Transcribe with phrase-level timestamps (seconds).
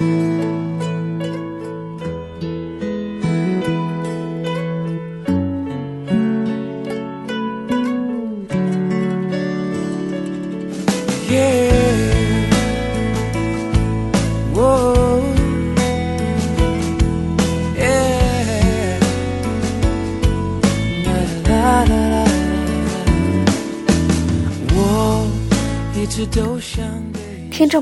[0.00, 0.29] 听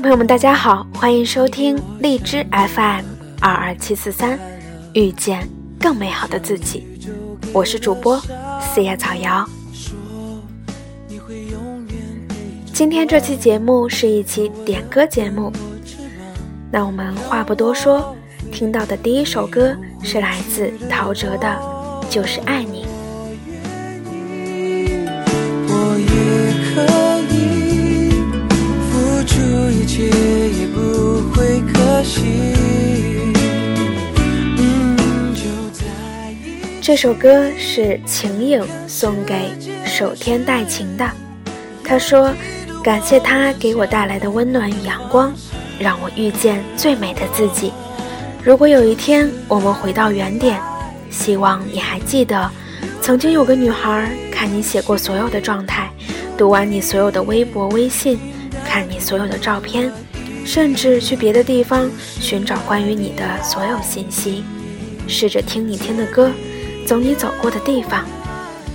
[0.01, 3.03] 朋友们，大家好，欢迎收听荔枝 FM
[3.41, 4.39] 二二七四三，
[4.93, 5.45] 遇见
[5.77, 6.87] 更美好的自己。
[7.51, 8.17] 我是主播
[8.61, 9.45] 四叶草瑶。
[12.71, 15.51] 今天这期节目是一期点歌节目，
[16.71, 18.15] 那我们话不多说，
[18.53, 21.59] 听到的第一首歌是来自陶喆的
[22.09, 22.85] 《就是爱你》。
[36.81, 39.51] 这首歌是晴影送给
[39.85, 41.09] 守天带晴的，
[41.83, 42.33] 他说。
[42.81, 45.33] 感谢他给我带来的温暖与阳光，
[45.77, 47.73] 让我遇见最美的自己。
[48.41, 50.61] 如果有一天我们回到原点，
[51.11, 52.49] 希望你还记得，
[53.01, 55.91] 曾经有个女孩看你写过所有的状态，
[56.37, 58.17] 读完你所有的微博、微信，
[58.65, 59.91] 看你所有的照片，
[60.45, 64.43] 甚至去别的地方寻找关于你的所有信息，
[65.07, 66.31] 试着听你听的歌，
[66.85, 68.03] 走你走过的地方，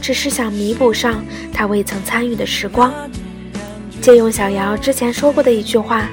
[0.01, 2.93] 只是想弥补上他未曾参与的时光。
[4.01, 6.09] 借用小姚之前说过的一句话：“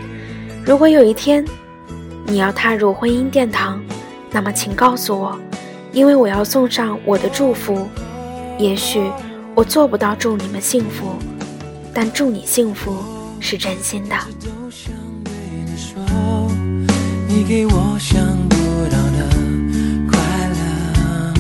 [0.66, 1.46] 如果有一天
[2.26, 3.84] 你要踏入婚姻殿堂，
[4.32, 5.38] 那么请告诉我，
[5.92, 7.88] 因为我要送上我的祝福。
[8.58, 9.04] 也许
[9.54, 11.16] 我做不到祝你们幸福，
[11.94, 12.96] 但祝你幸福
[13.40, 14.16] 是真心的。”
[17.44, 18.56] 你给我想不
[18.92, 19.28] 到的
[20.08, 20.14] 快
[20.48, 21.34] 乐，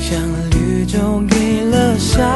[0.00, 0.18] 像
[0.50, 2.35] 绿洲给了沙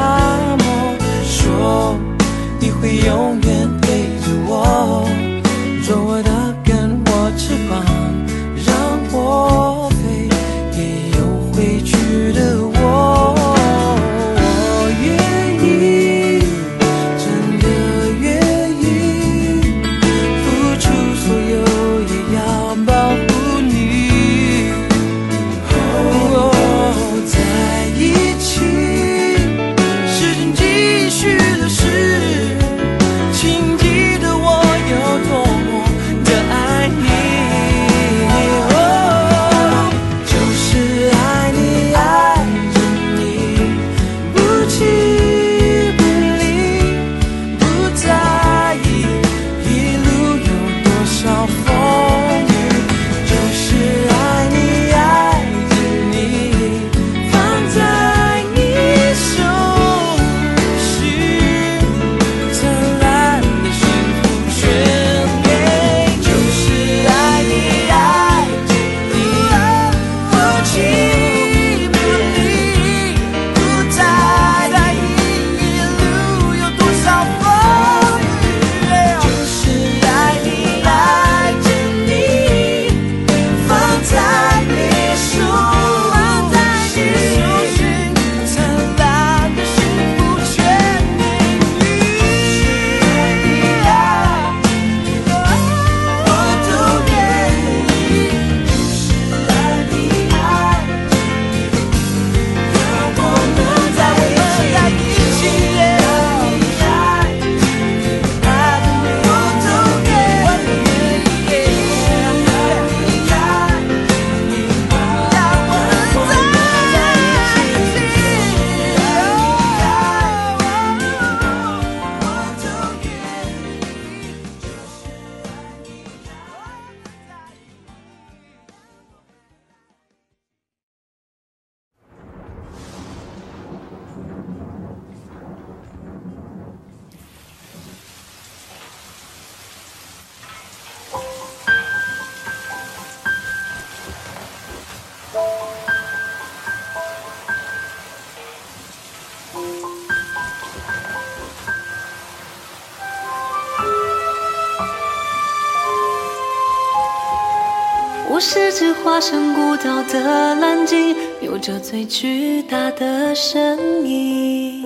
[159.01, 164.85] 是只化身孤岛的蓝鲸，有着最巨大的身影。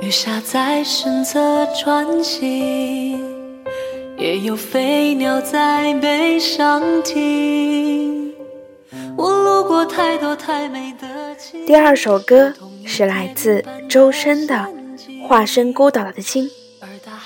[0.00, 3.20] 鱼虾在身侧穿行，
[4.16, 8.32] 也有飞鸟在背上停。
[9.16, 11.08] 我路过太多太美的
[11.66, 12.54] 第二首歌
[12.86, 14.54] 是来自周深的
[15.26, 16.44] 《化身孤岛的鲸》，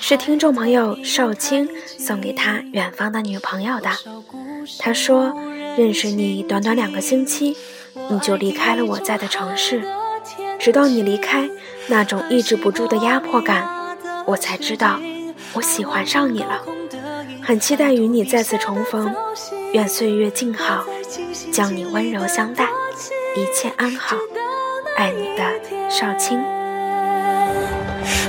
[0.01, 3.89] 是听众朋友少卿送给他远方的女朋友的。
[4.79, 5.31] 他说
[5.77, 7.57] ：“认识你短短两个星期，
[8.09, 9.83] 你就离开了我在的城市，
[10.57, 11.49] 直到你离开，
[11.87, 13.67] 那种抑制不住的压迫感，
[14.25, 14.99] 我才知道
[15.53, 16.61] 我喜欢上你了。
[17.43, 19.13] 很期待与你再次重逢，
[19.73, 20.85] 愿岁月静好，
[21.51, 22.69] 将你温柔相待，
[23.35, 24.15] 一切安好。
[24.97, 25.43] 爱你的
[25.89, 26.39] 少卿。”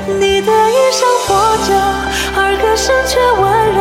[0.08, 1.74] 你的衣裳破旧，
[2.36, 3.44] 而歌声却温
[3.74, 3.78] 柔，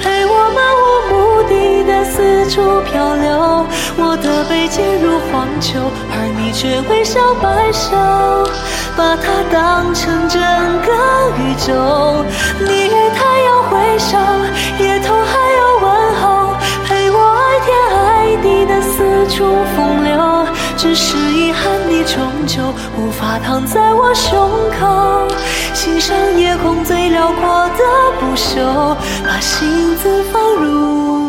[0.00, 1.14] 陪我漫无目
[1.44, 3.66] 的的四处漂流。
[3.98, 5.80] 我的背脊如荒丘，
[6.10, 7.96] 而你却微笑摆首，
[8.96, 10.40] 把它当成整
[10.84, 10.92] 个
[11.38, 12.24] 宇宙。
[12.60, 14.16] 你与太阳挥手，
[14.78, 15.86] 夜头还有问
[16.20, 16.54] 候，
[16.84, 19.44] 陪我爱天爱地的四处
[19.76, 20.46] 风流。
[20.76, 22.62] 只是遗憾，你终究
[22.98, 25.26] 无法躺在我胸口。
[25.72, 27.84] 欣赏夜空最辽阔的
[28.20, 28.94] 不朽，
[29.26, 31.25] 把心字放入。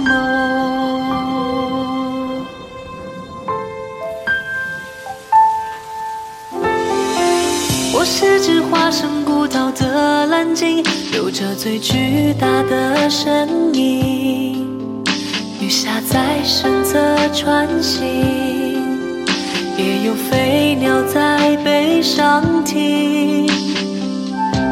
[7.93, 10.83] 我是只化身孤岛的蓝鲸，
[11.13, 15.03] 有着最巨大的身影。
[15.59, 16.99] 雨下在身侧
[17.33, 18.05] 穿行，
[19.77, 23.47] 也有飞鸟在背上停。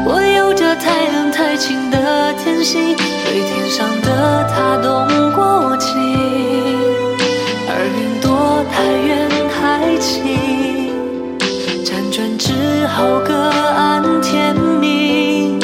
[0.08, 5.90] 我有着太冷太清的天性，对天上的他动过情，
[7.68, 10.22] 而云朵太远太轻，
[11.84, 12.52] 辗转之
[12.86, 15.58] 后各安天命。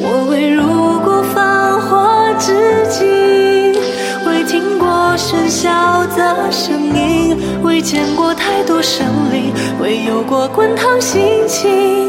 [0.00, 2.54] 我未入过繁华之
[2.88, 3.74] 境，
[4.24, 4.86] 未听过
[5.16, 9.52] 喧嚣的声音，未见过太多生灵，
[9.82, 12.07] 未有过滚烫心情。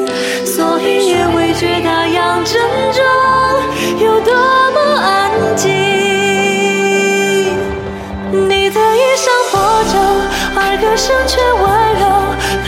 [0.60, 2.54] 所以也未觉大洋正
[2.92, 3.02] 中
[3.98, 4.34] 有多
[4.74, 5.70] 么安静。
[8.30, 9.56] 你的衣裳破
[9.90, 9.96] 旧，
[10.60, 11.64] 而歌声却温
[11.96, 12.04] 柔，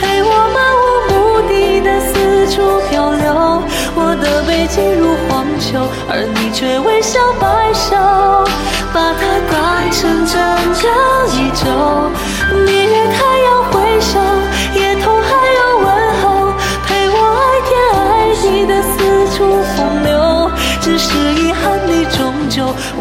[0.24, 1.12] 我漫无目
[1.50, 1.52] 的
[1.82, 2.56] 的四处
[2.88, 3.28] 漂流。
[3.94, 7.44] 我的背脊如荒丘，而你却微笑摆
[7.74, 7.94] 首，
[8.94, 9.20] 把它
[9.52, 9.52] 当
[9.92, 10.40] 成整
[10.80, 10.88] 个
[11.36, 11.60] 宇宙。
[12.64, 14.16] 你与太阳挥手，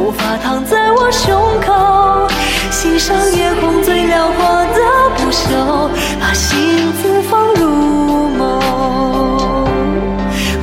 [0.02, 2.28] 无法躺在我胸口，
[2.72, 4.44] 欣赏夜空最辽阔
[4.74, 4.82] 的
[5.16, 5.90] 不朽，
[6.20, 7.68] 把心字放入
[8.36, 8.42] 眸。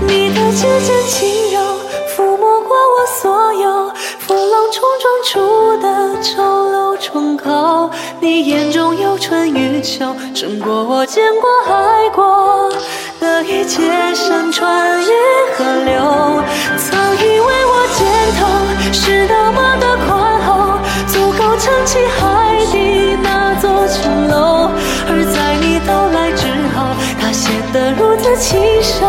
[0.09, 1.61] 你的指尖轻柔，
[2.09, 7.89] 抚摸过我所有风浪冲撞出的丑陋窗口。
[8.19, 12.73] 你眼中有春与秋，胜过我见过爱过。
[13.21, 15.07] 的一切山川与
[15.57, 16.43] 河流，
[16.77, 18.07] 曾以为我肩
[18.39, 18.47] 头
[18.93, 20.79] 是那么的宽厚，
[21.09, 24.71] 足够撑起海底那座城楼。
[25.11, 26.47] 而在你到来之
[26.77, 29.05] 后，它显得如此清瘦。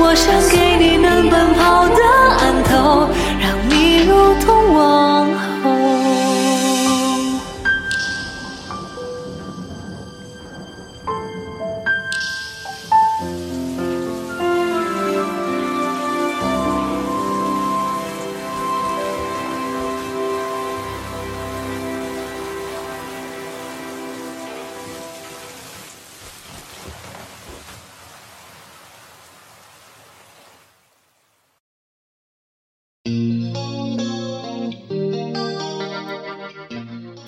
[0.00, 2.00] 我想给你能奔跑的
[2.40, 3.08] 岸头，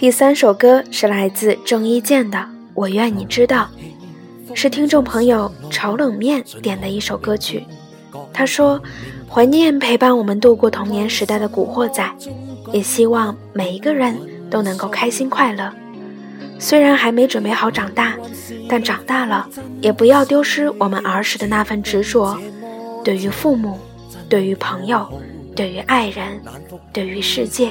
[0.05, 2.37] 第三首歌是来自郑伊健的
[2.75, 3.71] 《我愿你知道》，
[4.55, 7.65] 是听众朋友炒冷面点的一首歌曲。
[8.31, 8.79] 他说
[9.27, 12.07] ：“怀念陪伴我们度过童年时代的古惑仔，
[12.71, 14.15] 也希望每一个人
[14.51, 15.73] 都能够开心快乐。
[16.59, 18.15] 虽然还没准备好长大，
[18.69, 19.49] 但长大了
[19.81, 22.39] 也不要丢失我们儿时的那份执着。
[23.03, 23.79] 对于父母，
[24.29, 25.11] 对于朋友，
[25.57, 26.43] 对于爱人，
[26.93, 27.71] 对于世界，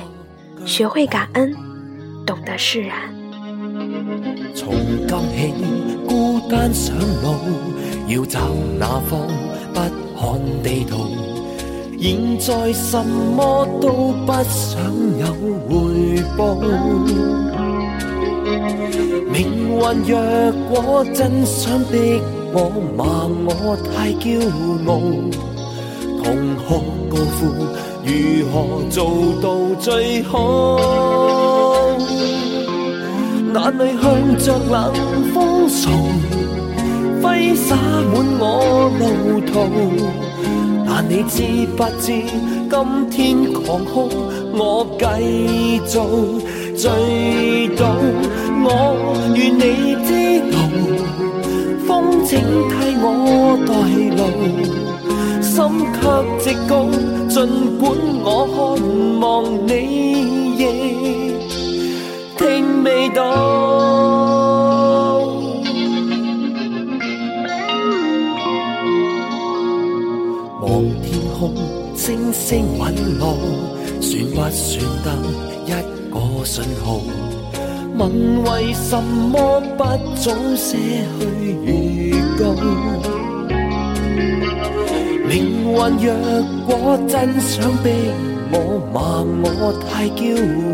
[0.66, 1.56] 学会感恩。”
[2.26, 2.98] 懂得释然。
[4.56, 4.74] 从
[5.08, 5.54] 今起，
[6.08, 7.36] 孤单上路，
[8.08, 8.40] 要找
[8.80, 9.28] 哪方
[9.74, 9.80] 不
[10.20, 11.08] 看地图。
[12.00, 14.82] 现在什么都不想
[15.20, 15.26] 有
[15.68, 15.72] 回
[16.38, 16.56] 报。
[19.32, 20.12] 命运若
[20.70, 22.22] 果真想逼
[22.54, 24.40] 我，骂我太骄
[24.86, 24.92] 傲，
[26.22, 26.24] 同
[26.58, 26.68] 学
[27.10, 27.42] 高呼。
[28.06, 28.12] 如
[28.52, 29.00] 何做
[29.42, 29.46] 到
[29.80, 31.63] 最好？
[33.54, 34.94] 眼泪向着冷
[35.34, 35.92] 风送，
[37.22, 39.02] 挥洒满我路
[39.46, 39.52] 途。
[40.86, 41.44] 但你知
[41.78, 42.12] 不知，
[42.70, 44.10] 今天狂哭，
[44.54, 45.06] 我继
[45.86, 46.00] 续
[46.76, 46.90] 醉
[47.78, 47.82] 倒。
[48.66, 48.68] 我
[49.36, 49.62] 愿你
[50.06, 50.10] 知
[50.52, 50.56] 道，
[51.86, 53.06] 风请替我
[53.68, 53.72] 代
[54.18, 54.22] 劳，
[55.42, 55.54] 心
[55.94, 56.02] 却
[56.40, 56.72] 直告。
[57.30, 57.36] 尽
[57.80, 57.82] 管
[58.24, 58.56] 我渴
[59.20, 59.24] 望
[59.68, 59.72] 你
[60.58, 60.62] 亦
[62.44, 63.24] 听未到，
[70.60, 71.56] 望天空
[71.96, 73.38] 星星陨落，
[74.02, 75.08] 算不算得
[75.66, 75.72] 一
[76.12, 77.00] 个信号？
[77.98, 78.12] 问
[78.44, 79.86] 为什么不
[80.18, 80.76] 早些
[81.22, 81.24] 去
[81.64, 82.44] 预告？
[85.30, 86.14] 灵魂若
[86.68, 87.90] 果真想逼
[88.52, 88.56] 我
[88.94, 90.22] 骂我太骄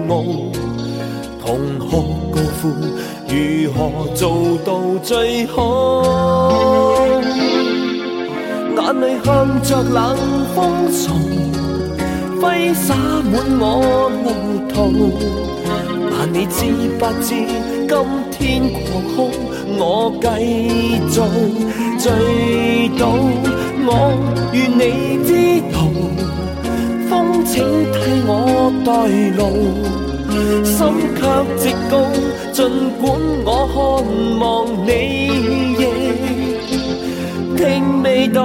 [0.10, 0.12] 傲，
[1.50, 2.70] 痛哭高呼
[3.28, 3.34] 如
[3.74, 4.70] 何做到
[5.02, 5.58] 最好？
[8.78, 10.16] 眼泪向着冷
[10.54, 11.18] 风送，
[12.40, 14.30] 挥洒满我路
[14.70, 14.78] 途。
[16.12, 16.66] 但你知
[17.00, 17.34] 不知，
[17.88, 17.98] 今
[18.30, 18.38] 天
[18.72, 19.32] 狂哭，
[19.80, 20.28] 我继
[21.10, 21.18] 续
[21.98, 22.06] 醉
[23.00, 23.02] 倒。
[23.92, 23.92] 我
[24.54, 24.84] 愿你
[25.26, 25.34] 知
[25.74, 25.76] 道，
[27.10, 27.58] 风请
[27.92, 28.92] 替我代
[29.36, 29.42] 劳，
[30.64, 30.78] 心
[31.16, 31.22] 却
[31.58, 31.94] 直高。
[32.52, 32.58] 尽
[33.00, 33.04] 管
[33.46, 33.76] 我渴
[34.40, 34.46] 望
[34.86, 34.90] 你
[35.80, 35.82] 亦
[37.58, 37.58] 听
[38.04, 38.38] 未到。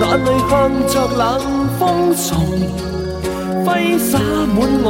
[0.00, 0.50] 眼泪向
[0.88, 1.28] 着冷
[1.78, 2.28] 风送，
[3.64, 4.88] 挥洒满我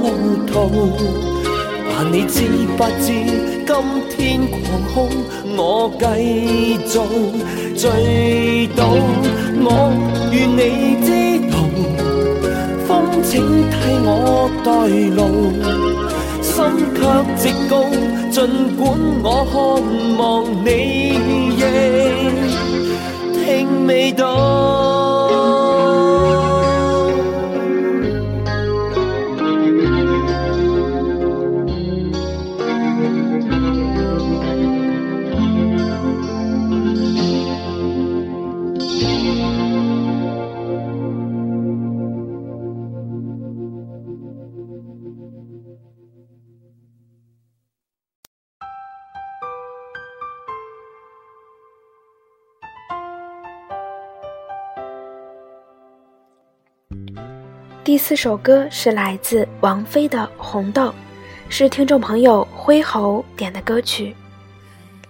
[0.00, 0.04] 路
[0.46, 0.52] 途。
[1.90, 2.34] 但你知
[2.76, 3.12] 不知，
[3.66, 3.74] 今
[4.10, 4.60] 天狂
[4.92, 4.94] 哭，
[5.56, 6.04] 我继
[6.86, 6.92] 续
[7.74, 8.80] 醉倒。
[9.66, 9.68] 我
[10.30, 10.60] 愿你
[11.02, 11.08] 知
[11.50, 11.54] 道，
[12.86, 12.88] 风
[13.22, 13.32] 请
[13.70, 13.72] 替
[14.04, 14.70] 我代
[15.16, 15.20] 劳，
[16.42, 16.52] 心
[16.94, 16.98] 却
[17.36, 17.72] 直高。
[18.30, 18.36] 尽
[18.76, 18.82] 管
[19.22, 19.54] 我渴
[20.18, 20.22] 望
[20.64, 20.68] 你
[21.56, 21.60] 亦。
[23.44, 23.44] 听
[23.86, 25.03] 未到。
[57.84, 60.88] 第四首歌是来自王菲的《红豆》，
[61.50, 64.16] 是听众朋友灰猴点的歌曲。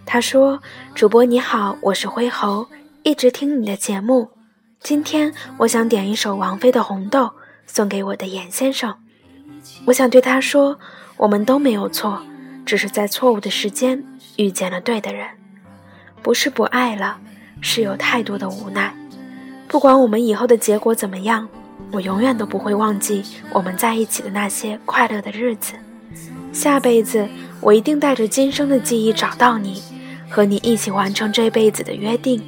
[0.04, 0.60] 他说
[0.92, 2.66] ：“主播你好，我是灰猴，
[3.04, 4.28] 一直听你的节目。
[4.80, 7.26] 今天我想点一首王菲的《红豆》，
[7.64, 8.92] 送给我的严先生。
[9.84, 10.76] 我想对他说，
[11.16, 12.20] 我们都没有错，
[12.66, 14.02] 只是在错误的时间
[14.34, 15.28] 遇见了对的人。
[16.22, 17.20] 不是不爱了，
[17.60, 18.92] 是有太多的无奈。
[19.68, 21.48] 不管我们以后的结果怎么样。”
[21.94, 25.74] 我永远都不会忘记我们在一起的那些快乐的日子。
[26.52, 27.28] 下辈子
[27.60, 29.80] 我一定带着今生的记忆找到你，
[30.28, 32.42] 和你一起完成这辈子的约定。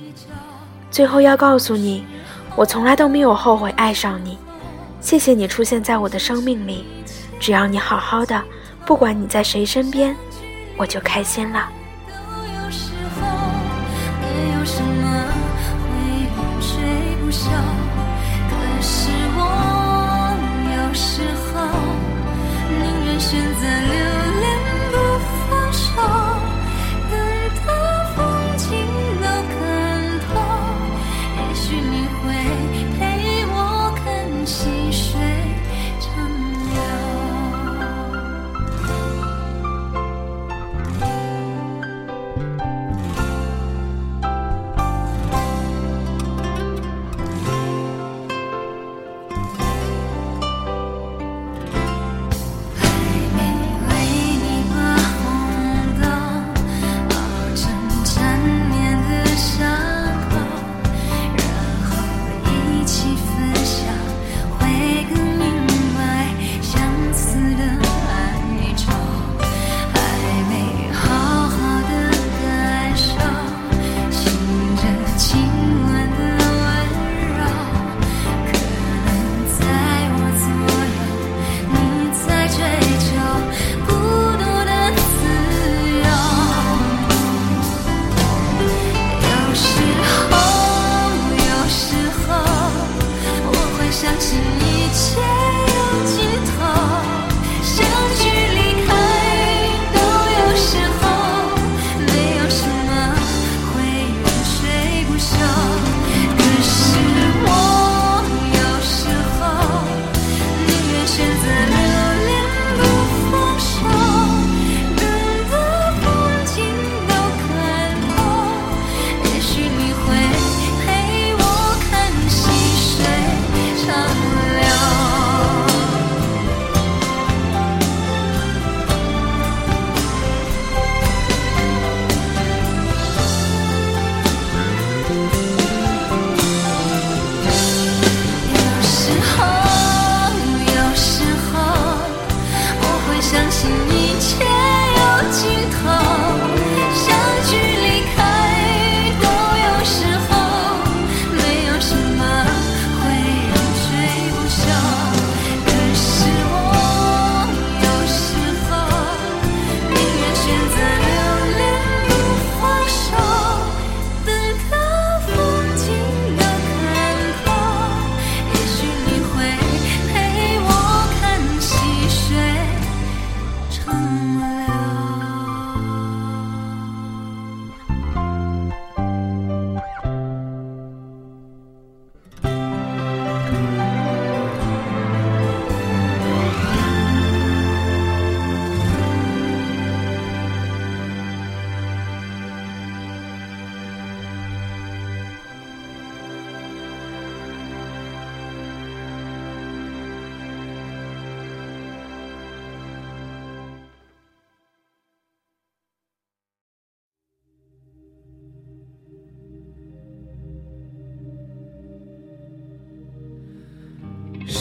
[0.91, 2.03] 最后要告诉你，
[2.57, 4.37] 我从来都没有后悔爱上你。
[5.01, 6.85] 谢谢你出现在我的生命里，
[7.39, 8.43] 只要你好好的，
[8.85, 10.17] 不管你在谁身边，
[10.77, 11.69] 我就开心了。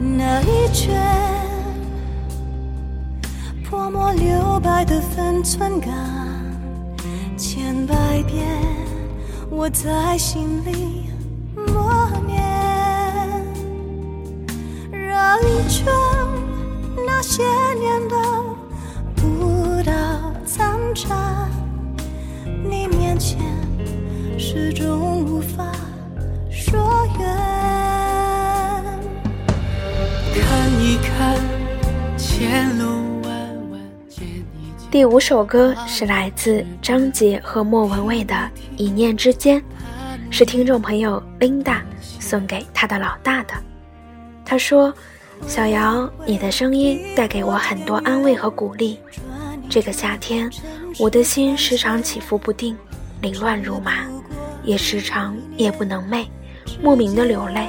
[0.00, 0.94] 那一圈，
[3.68, 5.90] 泼墨留白的分寸感，
[7.36, 8.46] 千百遍
[9.50, 11.10] 我在心里
[11.54, 12.38] 默念。
[14.92, 15.92] 绕一圈，
[17.04, 17.42] 那些
[17.74, 18.16] 年的
[19.16, 19.92] 不到
[20.46, 21.48] 残渣，
[22.44, 23.40] 你面前
[24.38, 25.17] 始终
[30.68, 31.36] 一看，
[32.18, 34.42] 前路弯弯，见一
[34.78, 34.90] 见。
[34.90, 38.34] 第五首歌是来自张杰和莫文蔚的
[38.76, 39.58] 《一念之间》，
[40.30, 41.78] 是听众朋友 Linda
[42.20, 43.54] 送给他的老大的。
[44.44, 44.92] 他说
[45.48, 48.98] ：“小姚，你的声音带给我很多安慰和鼓励。
[49.70, 50.50] 这个夏天，
[50.98, 52.76] 我的心时常起伏不定，
[53.20, 54.06] 凌乱如麻，
[54.64, 56.26] 也时常夜不能寐，
[56.82, 57.68] 莫名的流泪。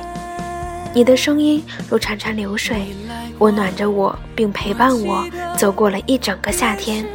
[0.91, 2.88] 你的声音如潺潺流水，
[3.38, 5.23] 温暖着我，并陪伴我
[5.56, 7.06] 走过了一整个夏天。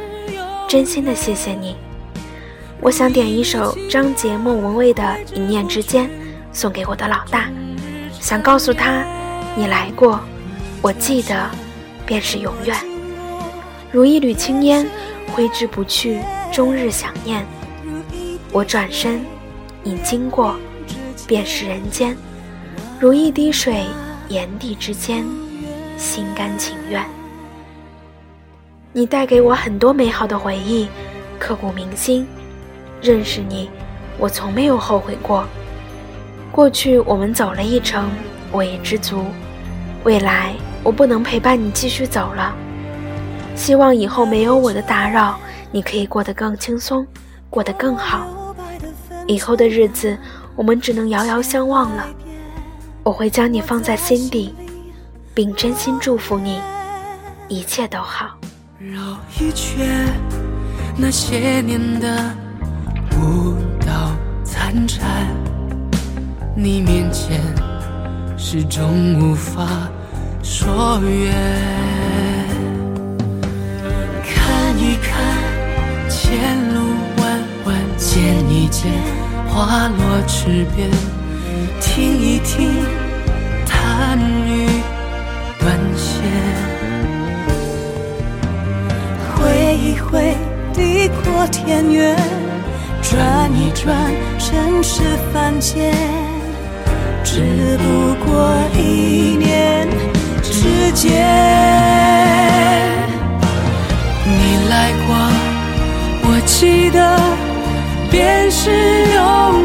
[0.67, 1.75] 真心的谢谢你。
[2.79, 6.05] 我想点一首张杰、莫文蔚的《一念之间》，
[6.53, 7.49] 送给我的老大，
[8.19, 9.05] 想告诉他，
[9.55, 10.19] 你来过，
[10.81, 11.49] 我记得，
[12.05, 12.77] 便是永远。
[13.91, 14.87] 如一缕青烟，
[15.33, 17.45] 挥之不去，终日想念。
[18.51, 19.23] 我转身，
[19.83, 20.55] 你经过，
[21.27, 22.15] 便是人间。
[22.97, 23.83] 如一滴水，
[24.29, 25.25] 眼底之间，
[25.97, 27.05] 心甘情愿。
[28.93, 30.87] 你带给我很多美好的回忆，
[31.37, 32.25] 刻骨铭心。
[33.01, 33.69] 认识你，
[34.17, 35.45] 我从没有后悔过。
[36.53, 38.09] 过去我们走了一程，
[38.49, 39.25] 我也知足。
[40.05, 42.55] 未来我不能陪伴你继续走了，
[43.57, 45.37] 希望以后没有我的打扰，
[45.69, 47.05] 你可以过得更轻松，
[47.49, 48.25] 过得更好。
[49.27, 50.17] 以后的日子，
[50.55, 52.07] 我们只能遥遥相望了。
[53.05, 54.51] 我会将你放在心底，
[55.31, 56.59] 并真心祝福你，
[57.47, 58.35] 一切都好。
[58.79, 58.99] 绕
[59.39, 60.11] 一圈，
[60.97, 62.33] 那些年的
[63.11, 63.53] 舞
[63.85, 64.09] 蹈
[64.43, 65.07] 残蝉，
[66.55, 67.39] 你面前
[68.39, 69.67] 始终无法
[70.41, 71.31] 说远。
[74.23, 76.81] 看一看，前路
[77.17, 78.91] 弯弯，见一见
[79.47, 80.89] 花落池边，
[81.81, 82.73] 听一听
[83.65, 84.67] 弹语
[85.59, 86.23] 断线。
[89.33, 90.35] 挥一挥，
[90.73, 92.15] 地阔天远；
[93.01, 93.95] 转一转，
[94.39, 95.01] 尘世
[95.33, 95.93] 凡间。
[97.23, 99.87] 只不过一念
[100.41, 101.11] 之间。
[104.25, 105.15] 你来过，
[106.23, 107.19] 我记得，
[108.09, 108.71] 便是
[109.13, 109.64] 永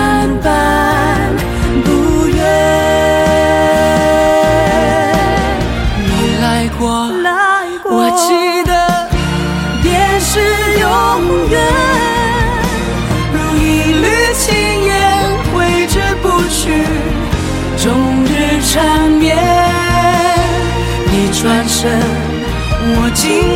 [21.83, 23.50] 我今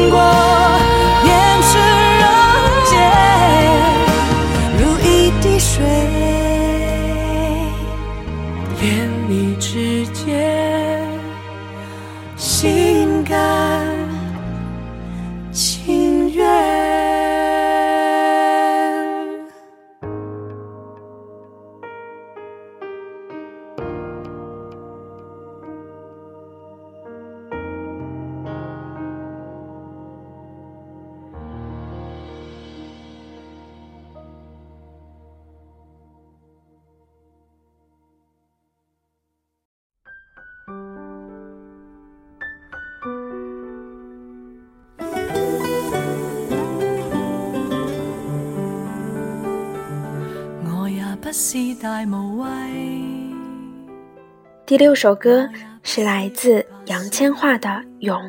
[54.68, 55.50] 第六首歌
[55.82, 57.68] 是来自杨千嬅的
[58.00, 58.22] 《勇》，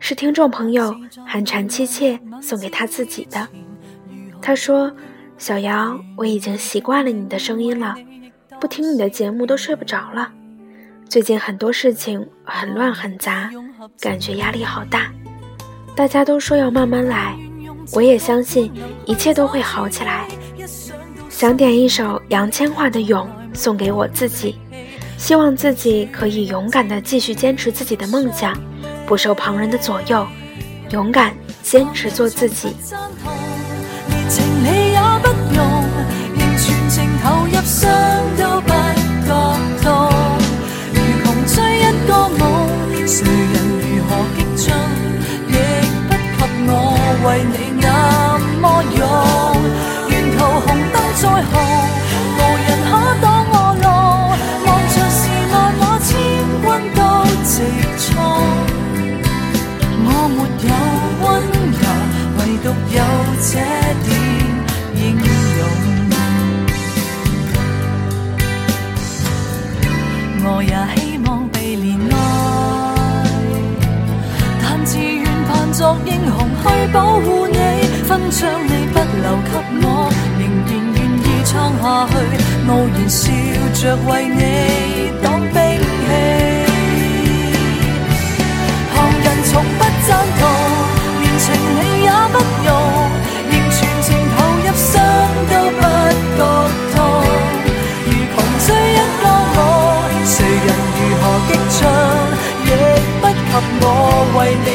[0.00, 3.46] 是听众朋友寒蝉凄切送给他自己的。
[4.42, 4.92] 他说
[5.38, 7.94] ：“小姚，我已经习惯了你的声音了，
[8.60, 10.32] 不听你的节目都睡不着了。
[11.08, 13.50] 最近很多事情很乱很杂，
[14.00, 15.12] 感觉压力好大。
[15.94, 17.36] 大家都说要慢慢来，
[17.92, 18.72] 我也相信
[19.06, 20.26] 一切都会好起来。
[21.40, 23.26] 想点一首杨千嬅的《勇》
[23.58, 24.58] 送给我自己，
[25.16, 28.54] 希望自己可以勇敢地继续坚持自己的梦想，
[29.06, 30.26] 不受旁人的左右，
[30.90, 32.76] 勇敢坚持做自己。”，
[47.22, 47.69] 为你
[76.62, 77.58] 去保护你。
[78.06, 79.50] 勋章你不留给
[79.82, 79.86] 我，
[80.38, 82.12] 仍然愿意撑下去，
[82.68, 83.22] 傲然笑
[83.74, 84.40] 着为你
[85.22, 86.08] 挡兵器。
[88.92, 90.42] 旁人从不赞同，
[91.20, 91.44] 连情
[91.78, 92.68] 理也不用，
[93.50, 94.92] 仍全情投入，伤
[95.50, 95.80] 都不
[96.36, 96.38] 觉
[96.94, 96.96] 痛。
[98.06, 99.58] 如穷追一个我。
[100.24, 101.78] 谁人如何激进，
[102.66, 102.68] 亦
[103.20, 103.84] 不及我
[104.36, 104.68] 为你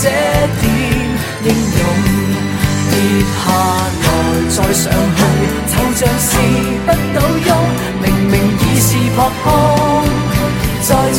[0.00, 0.04] 这
[0.60, 0.64] 点
[1.44, 1.80] 英勇。
[2.90, 2.92] 跌
[3.34, 3.46] 下
[4.02, 4.06] 来
[4.48, 4.84] 再上
[5.16, 5.20] 去，
[5.66, 6.30] 就像是
[6.86, 7.50] 不倒翁。
[8.02, 9.46] 明明已是扑空，
[10.82, 11.18] 再尽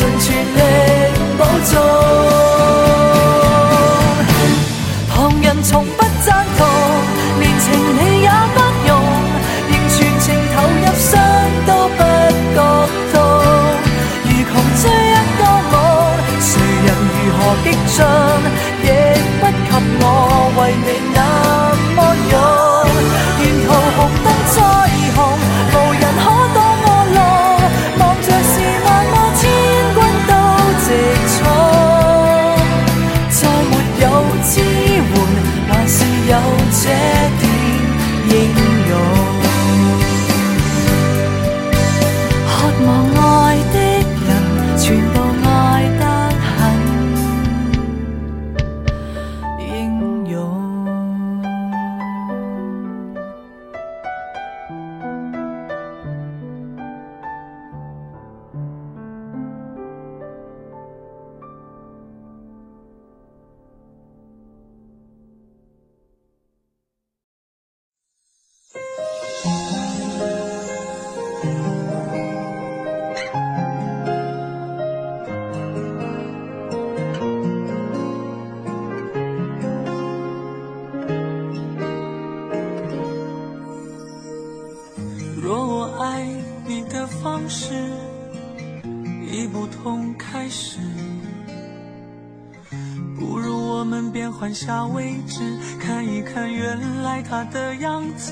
[94.69, 95.41] 下位置，
[95.81, 98.31] 看一看原来他的样子。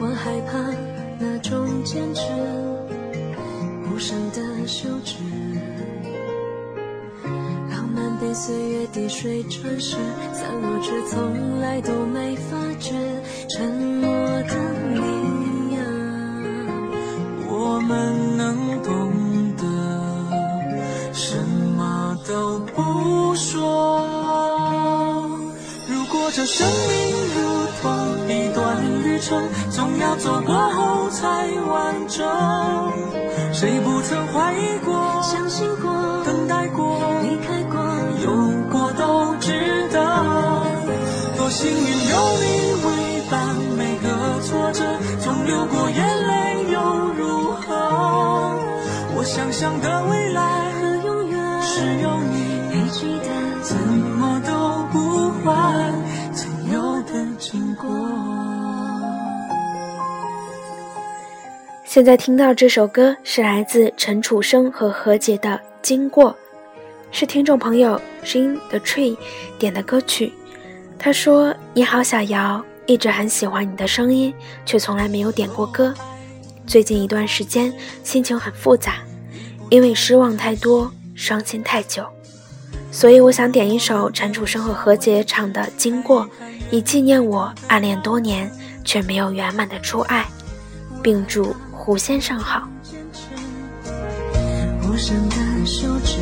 [0.00, 0.56] 我害怕
[1.20, 2.22] 那种坚持，
[3.92, 5.16] 无声的休止。
[7.70, 9.98] 浪漫被岁月滴水穿石，
[10.32, 12.94] 散落却从来都没发觉。
[27.36, 32.26] 如同一段旅程，总要走过后才完整。
[33.52, 37.78] 谁不曾怀疑过、相信过、等待过、离开过、
[38.24, 38.30] 有
[38.70, 39.98] 过都值得。
[41.36, 42.44] 多幸运有你
[42.84, 42.86] 为
[43.30, 44.84] 伴，每个挫折
[45.20, 46.80] 总流过眼泪又
[47.16, 47.70] 如何？
[49.14, 50.25] 我想象的未
[61.96, 65.48] 现在听到这首歌是来自陈楚生和何洁的
[65.80, 66.30] 《经过》，
[67.10, 69.16] 是听众朋友 Jin the Tree
[69.58, 70.30] 点的歌曲。
[70.98, 74.34] 他说：“你好，小姚，一直很喜欢你的声音，
[74.66, 75.94] 却从来没有点过歌。
[76.66, 77.72] 最近一段时间
[78.04, 78.96] 心情很复杂，
[79.70, 82.04] 因为失望太多，伤心太久，
[82.92, 86.24] 所以我想点一首陈楚生和何洁唱的《经过》，
[86.70, 88.52] 以纪念我暗恋多年
[88.84, 90.26] 却没有圆满的初爱，
[91.02, 91.56] 并祝。”
[91.86, 92.68] 胡先生好。
[94.82, 96.18] 无声的手指，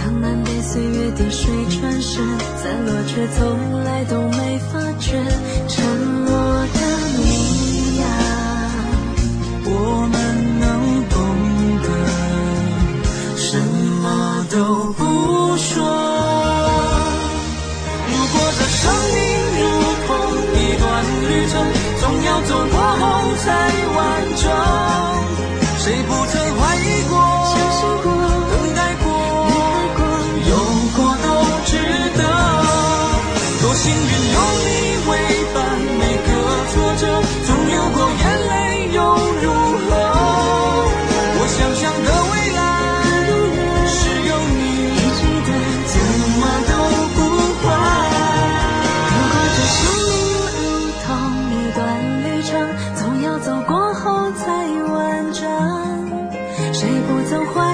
[0.00, 2.18] 浪漫被岁月滴水穿石，
[2.56, 5.22] 散落却从来都没发觉。
[57.06, 57.73] 不曾怀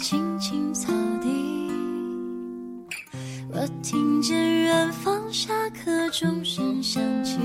[0.00, 1.28] 青青草地
[3.52, 7.38] 我听见远方下课钟声响起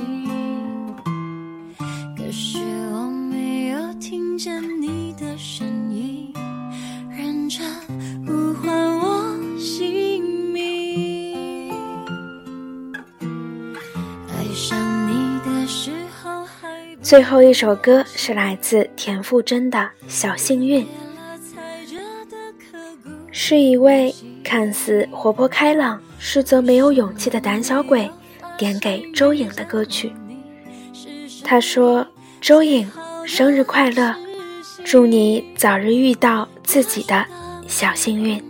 [2.15, 2.59] 可是
[2.93, 6.31] 我没有听见你的声音
[7.11, 7.69] 认真
[8.25, 11.73] 呼唤我姓名
[14.29, 15.91] 爱上你的时
[16.23, 21.04] 候还最后一首歌是来自田馥甄的小幸运。
[23.47, 24.11] 是一位
[24.43, 28.09] 看似活泼开朗，实则没有勇气的胆小鬼
[28.57, 30.11] 点给周颖的歌曲。
[31.43, 32.07] 他说
[32.41, 32.89] ：“周颖，
[33.23, 34.15] 生日快乐，
[34.83, 37.23] 祝你早日遇到自己的
[37.67, 38.43] 小幸运。”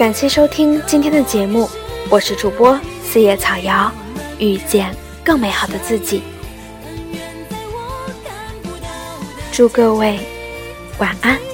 [0.00, 1.68] 感谢收听今天的节目，
[2.08, 3.92] 我是主播四叶草瑶，
[4.38, 6.22] 遇见更美好的自己。
[9.52, 10.18] 祝各位
[10.96, 11.49] 晚安。